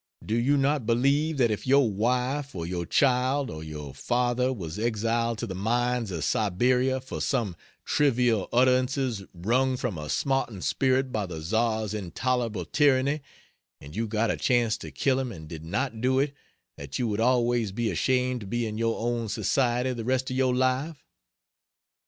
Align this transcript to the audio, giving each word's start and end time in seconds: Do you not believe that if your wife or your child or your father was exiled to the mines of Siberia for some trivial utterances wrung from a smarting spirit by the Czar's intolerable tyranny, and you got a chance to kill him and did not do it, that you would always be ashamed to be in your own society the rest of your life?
Do 0.25 0.35
you 0.35 0.57
not 0.57 0.87
believe 0.87 1.37
that 1.37 1.51
if 1.51 1.67
your 1.67 1.87
wife 1.87 2.55
or 2.55 2.65
your 2.65 2.87
child 2.87 3.51
or 3.51 3.63
your 3.63 3.93
father 3.93 4.51
was 4.51 4.79
exiled 4.79 5.37
to 5.37 5.45
the 5.45 5.53
mines 5.53 6.09
of 6.09 6.23
Siberia 6.23 6.99
for 6.99 7.21
some 7.21 7.55
trivial 7.85 8.49
utterances 8.51 9.23
wrung 9.31 9.77
from 9.77 9.99
a 9.99 10.09
smarting 10.09 10.61
spirit 10.61 11.11
by 11.11 11.27
the 11.27 11.39
Czar's 11.39 11.93
intolerable 11.93 12.65
tyranny, 12.65 13.21
and 13.79 13.95
you 13.95 14.07
got 14.07 14.31
a 14.31 14.37
chance 14.37 14.75
to 14.79 14.89
kill 14.89 15.19
him 15.19 15.31
and 15.31 15.47
did 15.47 15.63
not 15.63 16.01
do 16.01 16.17
it, 16.17 16.33
that 16.77 16.97
you 16.97 17.07
would 17.07 17.21
always 17.21 17.71
be 17.71 17.91
ashamed 17.91 18.41
to 18.41 18.47
be 18.47 18.65
in 18.65 18.79
your 18.79 18.99
own 18.99 19.29
society 19.29 19.93
the 19.93 20.03
rest 20.03 20.31
of 20.31 20.35
your 20.35 20.55
life? 20.55 21.05